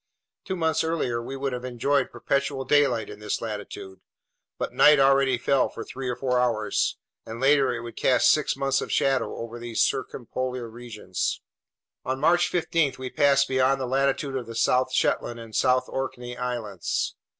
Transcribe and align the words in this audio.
Two 0.45 0.55
months 0.55 0.83
earlier 0.83 1.21
we 1.21 1.37
would 1.37 1.53
have 1.53 1.63
enjoyed 1.63 2.09
perpetual 2.11 2.65
daylight 2.65 3.07
in 3.07 3.19
this 3.19 3.39
latitude; 3.39 3.99
but 4.57 4.73
night 4.73 4.97
already 4.97 5.37
fell 5.37 5.69
for 5.69 5.83
three 5.83 6.09
or 6.09 6.15
four 6.15 6.39
hours, 6.39 6.97
and 7.23 7.39
later 7.39 7.71
it 7.71 7.81
would 7.81 7.95
cast 7.95 8.31
six 8.31 8.55
months 8.57 8.81
of 8.81 8.91
shadow 8.91 9.35
over 9.35 9.59
these 9.59 9.79
circumpolar 9.83 10.67
regions. 10.67 11.41
On 12.03 12.19
March 12.19 12.47
15 12.47 12.95
we 12.97 13.11
passed 13.11 13.47
beyond 13.47 13.79
the 13.79 13.85
latitude 13.85 14.35
of 14.35 14.47
the 14.47 14.55
South 14.55 14.91
Shetland 14.91 15.39
and 15.39 15.55
South 15.55 15.85
Orkney 15.87 16.35
Islands. 16.35 17.13